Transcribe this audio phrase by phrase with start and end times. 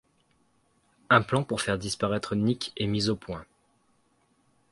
[1.11, 3.45] Un plan pour faire disparaître Nick est mis au point.